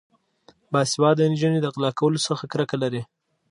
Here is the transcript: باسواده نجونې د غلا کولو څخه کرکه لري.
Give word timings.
باسواده 0.71 1.23
نجونې 1.31 1.59
د 1.61 1.67
غلا 1.73 1.91
کولو 1.99 2.19
څخه 2.27 2.43
کرکه 2.51 2.75
لري. 2.83 3.01